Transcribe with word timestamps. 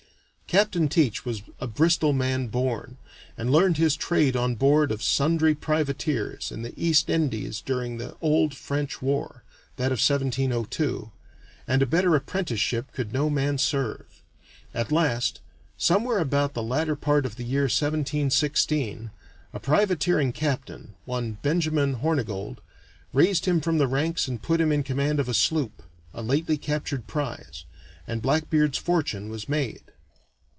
Captain 0.51 0.89
Teach 0.89 1.23
was 1.23 1.43
a 1.61 1.65
Bristol 1.67 2.11
man 2.11 2.47
born, 2.47 2.97
and 3.37 3.49
learned 3.53 3.77
his 3.77 3.95
trade 3.95 4.35
on 4.35 4.55
board 4.55 4.91
of 4.91 5.01
sundry 5.01 5.55
privateers 5.55 6.51
in 6.51 6.61
the 6.61 6.73
East 6.75 7.09
Indies 7.09 7.61
during 7.61 7.97
the 7.97 8.17
old 8.19 8.53
French 8.53 9.01
war 9.01 9.45
that 9.77 9.93
of 9.93 9.99
1702 10.01 11.09
and 11.69 11.81
a 11.81 11.85
better 11.85 12.17
apprenticeship 12.17 12.91
could 12.91 13.13
no 13.13 13.29
man 13.29 13.57
serve. 13.57 14.21
At 14.73 14.91
last, 14.91 15.39
somewhere 15.77 16.19
about 16.19 16.53
the 16.53 16.61
latter 16.63 16.97
part 16.97 17.25
of 17.25 17.37
the 17.37 17.45
year 17.45 17.59
1716, 17.69 19.09
a 19.53 19.59
privateering 19.61 20.33
captain, 20.33 20.95
one 21.05 21.37
Benjamin 21.41 22.01
Hornigold, 22.01 22.57
raised 23.13 23.45
him 23.45 23.61
from 23.61 23.77
the 23.77 23.87
ranks 23.87 24.27
and 24.27 24.41
put 24.41 24.59
him 24.59 24.73
in 24.73 24.83
command 24.83 25.21
of 25.21 25.29
a 25.29 25.33
sloop 25.33 25.81
a 26.13 26.21
lately 26.21 26.57
captured 26.57 27.07
prize 27.07 27.63
and 28.05 28.21
Blackbeard's 28.21 28.77
fortune 28.77 29.29
was 29.29 29.47
made. 29.47 29.83